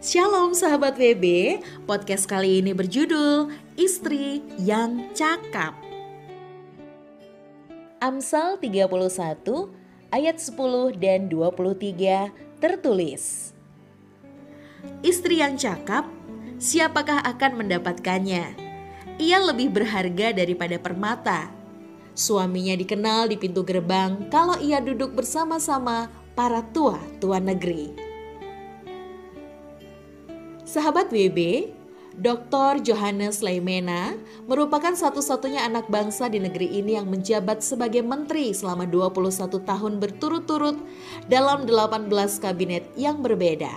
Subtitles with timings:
[0.00, 5.76] Shalom sahabat WB, podcast kali ini berjudul Istri yang Cakap.
[8.00, 8.88] Amsal 31
[10.08, 12.32] ayat 10 dan 23
[12.64, 13.52] tertulis.
[15.04, 16.08] Istri yang cakap,
[16.56, 18.56] siapakah akan mendapatkannya?
[19.20, 21.52] Ia lebih berharga daripada permata.
[22.16, 28.09] Suaminya dikenal di pintu gerbang kalau ia duduk bersama-sama para tua-tua negeri.
[30.70, 31.66] Sahabat WB,
[32.14, 32.78] Dr.
[32.86, 34.14] Johannes Leimena
[34.46, 40.78] merupakan satu-satunya anak bangsa di negeri ini yang menjabat sebagai menteri selama 21 tahun berturut-turut
[41.26, 42.06] dalam 18
[42.38, 43.74] kabinet yang berbeda.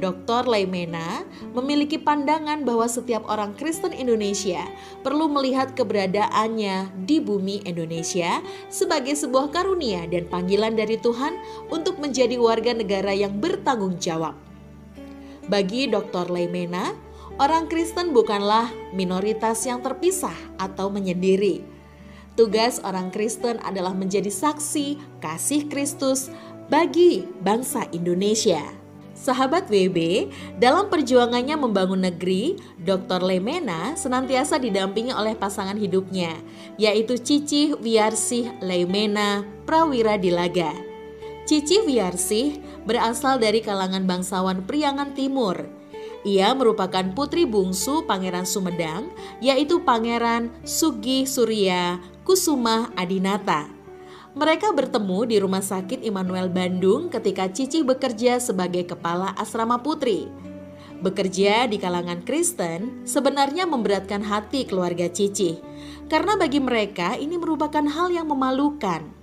[0.00, 0.48] Dr.
[0.48, 4.64] Leimena memiliki pandangan bahwa setiap orang Kristen Indonesia
[5.04, 8.40] perlu melihat keberadaannya di bumi Indonesia
[8.72, 11.36] sebagai sebuah karunia dan panggilan dari Tuhan
[11.68, 14.43] untuk menjadi warga negara yang bertanggung jawab.
[15.44, 16.32] Bagi Dr.
[16.32, 16.96] Leimena,
[17.36, 21.60] orang Kristen bukanlah minoritas yang terpisah atau menyendiri.
[22.32, 26.32] Tugas orang Kristen adalah menjadi saksi kasih Kristus
[26.72, 28.64] bagi bangsa Indonesia.
[29.14, 30.26] Sahabat WB,
[30.58, 33.22] dalam perjuangannya membangun negeri, Dr.
[33.22, 36.34] Lemena senantiasa didampingi oleh pasangan hidupnya,
[36.80, 40.93] yaitu Cici Wiarsih Lemena Prawira Dilaga.
[41.44, 42.56] Cici Wiarsih
[42.88, 45.68] berasal dari kalangan bangsawan Priangan Timur.
[46.24, 49.12] Ia merupakan putri bungsu Pangeran Sumedang,
[49.44, 53.68] yaitu Pangeran Sugi Surya Kusuma Adinata.
[54.32, 60.32] Mereka bertemu di Rumah Sakit Immanuel Bandung ketika Cici bekerja sebagai kepala asrama putri.
[61.04, 65.60] Bekerja di kalangan Kristen sebenarnya memberatkan hati keluarga Cici,
[66.08, 69.13] karena bagi mereka ini merupakan hal yang memalukan.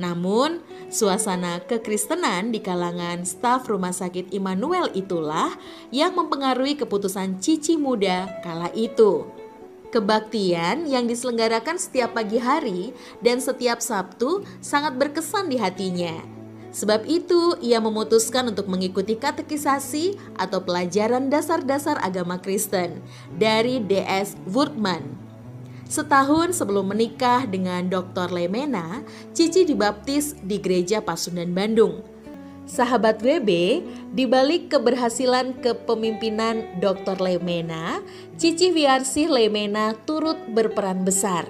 [0.00, 5.52] Namun, suasana kekristenan di kalangan staf Rumah Sakit Immanuel itulah
[5.92, 9.28] yang mempengaruhi keputusan Cici muda kala itu.
[9.92, 16.16] Kebaktian yang diselenggarakan setiap pagi hari dan setiap Sabtu sangat berkesan di hatinya.
[16.72, 23.04] Sebab itu, ia memutuskan untuk mengikuti katekisasi atau pelajaran dasar-dasar agama Kristen
[23.36, 25.21] dari DS Wurtman
[25.92, 28.32] Setahun sebelum menikah dengan Dr.
[28.32, 29.04] Lemena,
[29.36, 32.00] Cici dibaptis di Gereja Pasundan Bandung.
[32.64, 33.84] Sahabat WB,
[34.16, 37.20] dibalik keberhasilan kepemimpinan Dr.
[37.20, 38.00] Lemena,
[38.40, 41.44] Cici Wiarsih Lemena turut berperan besar.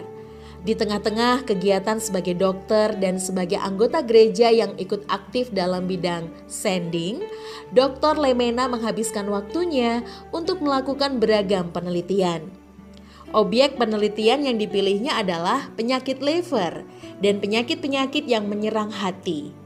[0.67, 7.23] Di tengah-tengah kegiatan sebagai dokter dan sebagai anggota gereja yang ikut aktif dalam bidang sending,
[7.71, 8.19] Dr.
[8.19, 10.03] Lemena menghabiskan waktunya
[10.35, 12.62] untuk melakukan beragam penelitian.
[13.33, 16.85] Objek penelitian yang dipilihnya adalah penyakit liver
[17.25, 19.57] dan penyakit-penyakit yang menyerang hati.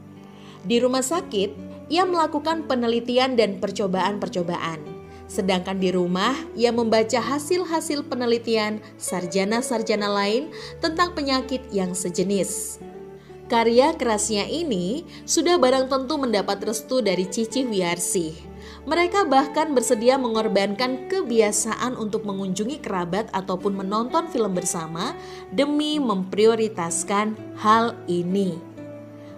[0.63, 1.51] Di rumah sakit,
[1.91, 4.79] ia melakukan penelitian dan percobaan-percobaan.
[5.27, 10.47] Sedangkan di rumah, ia membaca hasil-hasil penelitian sarjana-sarjana lain
[10.79, 12.79] tentang penyakit yang sejenis.
[13.51, 18.56] Karya kerasnya ini sudah barang tentu mendapat restu dari Cici Wiarsih
[18.87, 25.11] mereka bahkan bersedia mengorbankan kebiasaan untuk mengunjungi kerabat ataupun menonton film bersama
[25.51, 28.55] demi memprioritaskan hal ini.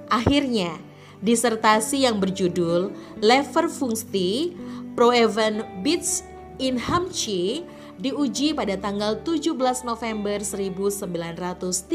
[0.06, 0.78] Akhirnya,
[1.26, 2.94] disertasi yang berjudul
[3.26, 4.54] Leverfungsti
[4.94, 6.22] Proeven Beats
[6.62, 7.66] in Hamchi
[7.98, 11.90] diuji pada tanggal 17 November 1939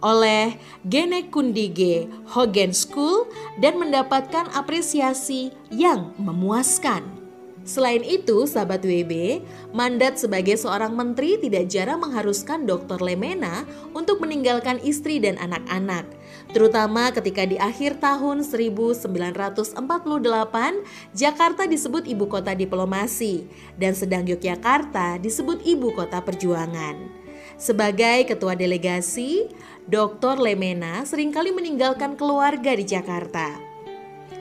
[0.00, 3.28] oleh Gene Kundige Hogen School
[3.60, 7.26] dan mendapatkan apresiasi yang memuaskan.
[7.66, 9.42] Selain itu, sahabat WB,
[9.74, 13.02] mandat sebagai seorang menteri tidak jarang mengharuskan Dr.
[13.02, 16.06] Lemena untuk meninggalkan istri dan anak-anak.
[16.54, 19.74] Terutama ketika di akhir tahun 1948,
[21.10, 27.25] Jakarta disebut ibu kota diplomasi dan sedang Yogyakarta disebut ibu kota perjuangan.
[27.54, 29.46] Sebagai ketua delegasi,
[29.86, 30.42] Dr.
[30.42, 33.54] Lemena sering kali meninggalkan keluarga di Jakarta.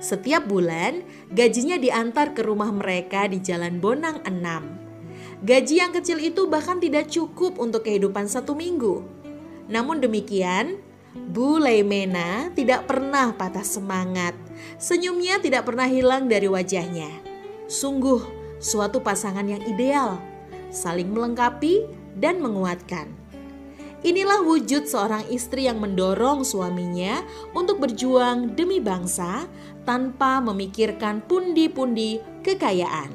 [0.02, 5.46] Setiap bulan, gajinya diantar ke rumah mereka di Jalan Bonang 6.
[5.46, 9.06] Gaji yang kecil itu bahkan tidak cukup untuk kehidupan satu minggu.
[9.70, 10.82] Namun demikian,
[11.16, 14.36] Bu Lemena tidak pernah patah semangat.
[14.76, 17.10] Senyumnya tidak pernah hilang dari wajahnya.
[17.66, 18.22] Sungguh
[18.60, 20.20] suatu pasangan yang ideal,
[20.70, 23.12] saling melengkapi dan menguatkan.
[24.06, 27.26] Inilah wujud seorang istri yang mendorong suaminya
[27.58, 29.50] untuk berjuang demi bangsa
[29.82, 33.10] tanpa memikirkan pundi-pundi kekayaan.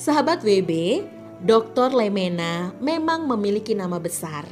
[0.00, 1.04] Sahabat WB,
[1.44, 1.92] Dr.
[1.92, 4.48] Lemena memang memiliki nama besar.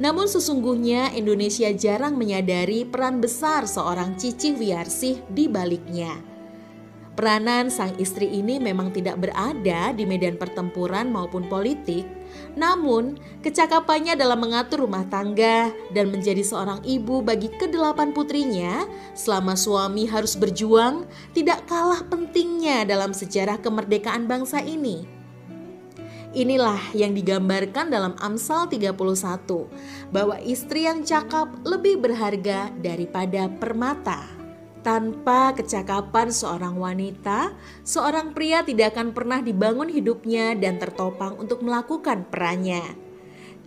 [0.00, 6.20] Namun sesungguhnya Indonesia jarang menyadari peran besar seorang Cici Wiarsih di baliknya.
[7.20, 12.08] Peranan sang istri ini memang tidak berada di medan pertempuran maupun politik,
[12.56, 20.08] namun kecakapannya dalam mengatur rumah tangga dan menjadi seorang ibu bagi kedelapan putrinya selama suami
[20.08, 21.04] harus berjuang
[21.36, 25.04] tidak kalah pentingnya dalam sejarah kemerdekaan bangsa ini.
[26.32, 28.96] Inilah yang digambarkan dalam Amsal 31
[30.08, 34.39] bahwa istri yang cakap lebih berharga daripada permata.
[34.80, 37.52] Tanpa kecakapan seorang wanita,
[37.84, 42.96] seorang pria tidak akan pernah dibangun hidupnya dan tertopang untuk melakukan perannya.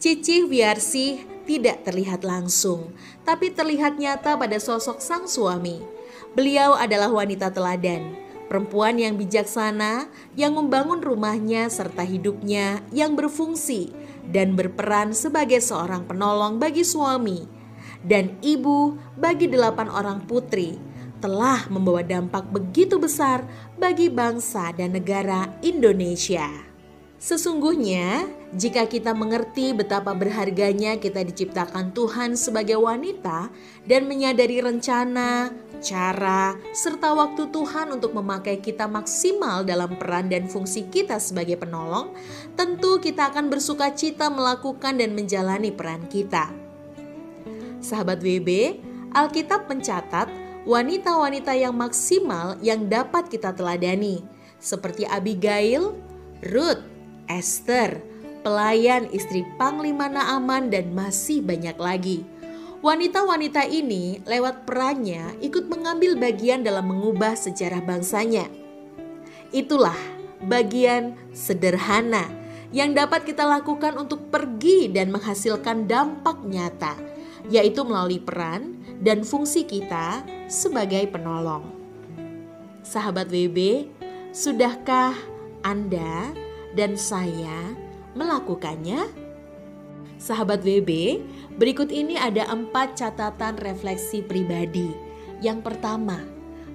[0.02, 5.86] Cici Wiarsi tidak terlihat langsung, tapi terlihat nyata pada sosok sang suami.
[6.34, 8.18] Beliau adalah wanita teladan,
[8.50, 13.94] perempuan yang bijaksana yang membangun rumahnya serta hidupnya yang berfungsi
[14.34, 17.46] dan berperan sebagai seorang penolong bagi suami
[18.04, 20.93] dan ibu bagi delapan orang putri
[21.24, 23.48] telah membawa dampak begitu besar
[23.80, 26.52] bagi bangsa dan negara Indonesia.
[27.16, 33.48] Sesungguhnya, jika kita mengerti betapa berharganya kita diciptakan Tuhan sebagai wanita
[33.88, 40.84] dan menyadari rencana, cara, serta waktu Tuhan untuk memakai kita maksimal dalam peran dan fungsi
[40.92, 42.12] kita sebagai penolong,
[42.60, 46.52] tentu kita akan bersuka cita melakukan dan menjalani peran kita.
[47.80, 48.84] Sahabat WB,
[49.16, 54.24] Alkitab mencatat wanita-wanita yang maksimal yang dapat kita teladani,
[54.64, 55.96] seperti Abigail,
[56.52, 56.84] Ruth,
[57.28, 58.00] Esther,
[58.44, 62.20] pelayan istri Panglima Naaman, dan masih banyak lagi.
[62.84, 68.44] Wanita-wanita ini lewat perannya ikut mengambil bagian dalam mengubah sejarah bangsanya.
[69.56, 69.96] Itulah
[70.44, 72.28] bagian sederhana
[72.76, 77.00] yang dapat kita lakukan untuk pergi dan menghasilkan dampak nyata,
[77.52, 81.68] yaitu melalui peran dan fungsi kita sebagai penolong.
[82.84, 83.90] Sahabat WB,
[84.32, 85.16] sudahkah
[85.64, 86.32] Anda
[86.76, 87.76] dan saya
[88.16, 89.08] melakukannya?
[90.20, 91.20] Sahabat WB,
[91.60, 94.88] berikut ini ada empat catatan refleksi pribadi.
[95.44, 96.24] Yang pertama,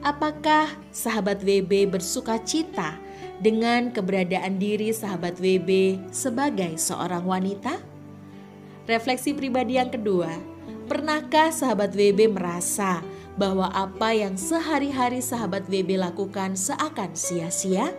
[0.04, 3.00] apakah sahabat WB bersuka cita
[3.40, 7.80] dengan keberadaan diri sahabat WB sebagai seorang wanita?
[8.84, 10.57] Refleksi pribadi yang kedua,
[10.88, 13.04] Pernahkah sahabat WB merasa
[13.36, 17.92] bahwa apa yang sehari-hari sahabat WB lakukan seakan sia-sia?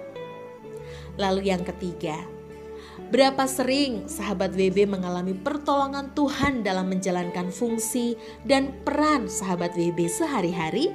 [1.13, 2.17] Lalu yang ketiga,
[3.13, 10.89] berapa sering sahabat WB mengalami pertolongan Tuhan dalam menjalankan fungsi dan peran sahabat WB sehari-hari?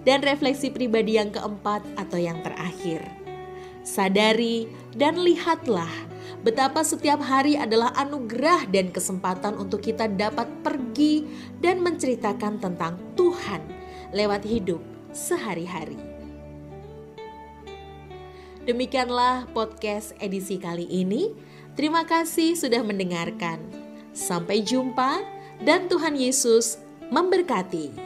[0.00, 3.04] Dan refleksi pribadi yang keempat atau yang terakhir,
[3.84, 4.64] sadari
[4.96, 5.92] dan lihatlah
[6.46, 11.26] betapa setiap hari adalah anugerah dan kesempatan untuk kita dapat pergi
[11.58, 13.66] dan menceritakan tentang Tuhan
[14.14, 14.78] lewat hidup
[15.10, 15.98] sehari-hari.
[18.62, 21.34] Demikianlah podcast edisi kali ini.
[21.74, 23.58] Terima kasih sudah mendengarkan.
[24.14, 25.22] Sampai jumpa,
[25.66, 26.78] dan Tuhan Yesus
[27.10, 28.05] memberkati.